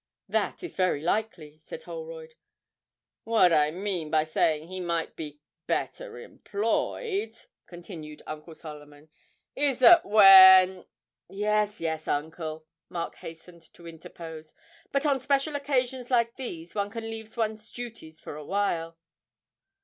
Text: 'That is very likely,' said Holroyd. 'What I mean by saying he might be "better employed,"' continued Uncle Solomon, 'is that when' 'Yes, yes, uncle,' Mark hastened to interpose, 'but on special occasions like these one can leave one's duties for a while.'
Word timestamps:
'That 0.27 0.63
is 0.63 0.75
very 0.75 0.99
likely,' 0.99 1.59
said 1.59 1.83
Holroyd. 1.83 2.33
'What 3.23 3.53
I 3.53 3.69
mean 3.69 4.09
by 4.09 4.23
saying 4.23 4.67
he 4.67 4.79
might 4.79 5.15
be 5.15 5.41
"better 5.67 6.17
employed,"' 6.17 7.43
continued 7.67 8.23
Uncle 8.25 8.55
Solomon, 8.55 9.09
'is 9.55 9.77
that 9.77 10.03
when' 10.03 10.87
'Yes, 11.29 11.79
yes, 11.81 12.07
uncle,' 12.07 12.65
Mark 12.89 13.13
hastened 13.17 13.61
to 13.75 13.85
interpose, 13.87 14.55
'but 14.91 15.05
on 15.05 15.19
special 15.19 15.55
occasions 15.55 16.09
like 16.09 16.35
these 16.35 16.73
one 16.73 16.89
can 16.89 17.03
leave 17.07 17.37
one's 17.37 17.71
duties 17.71 18.19
for 18.19 18.35
a 18.35 18.43
while.' 18.43 18.97